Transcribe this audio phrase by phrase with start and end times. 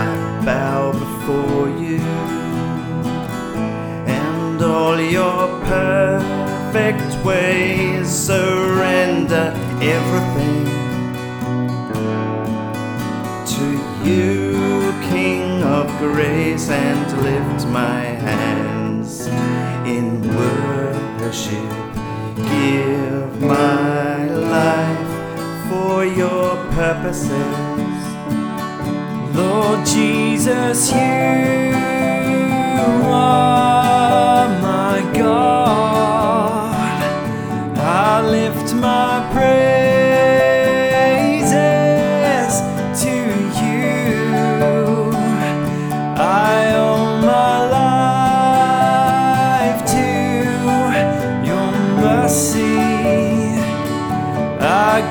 [0.00, 1.98] I bow before you,
[4.06, 10.77] and all your perfect ways surrender everything
[15.98, 19.26] grace, and lift my hands
[19.86, 21.70] in worship.
[22.36, 27.30] Give my life for your purposes.
[29.34, 31.74] Lord Jesus, you
[33.04, 33.67] are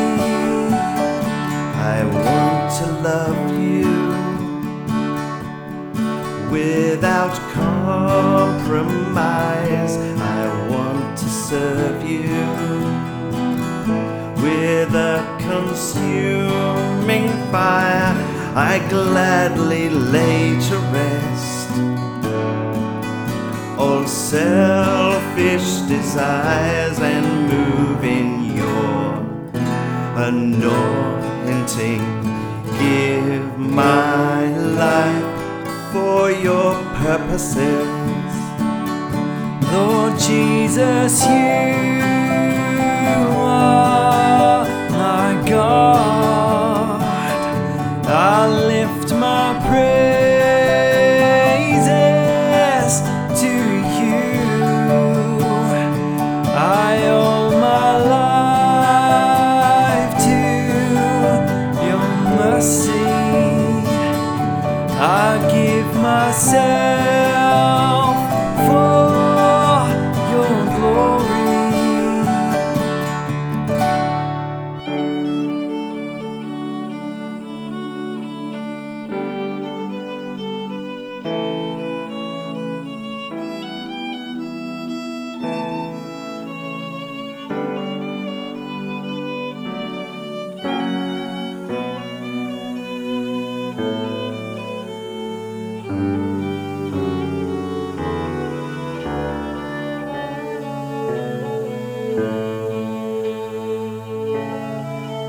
[1.94, 3.92] I want to love you
[6.50, 9.02] without compromise.
[10.38, 12.42] I want to serve you
[14.42, 18.12] with a consuming fire.
[18.54, 21.31] I gladly lay to rest
[24.32, 29.04] selfish desires and move in your
[30.16, 32.00] anointing.
[32.80, 34.46] Give my
[34.84, 35.28] life
[35.92, 36.72] for your
[37.04, 37.86] purposes.
[39.70, 42.02] Lord Jesus, you
[43.36, 44.01] are
[66.12, 67.11] myself.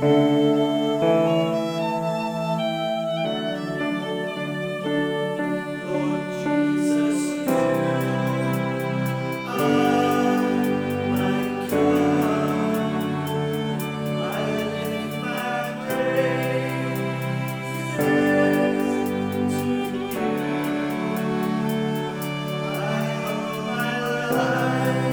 [0.01, 0.42] thank you.
[24.33, 25.12] life.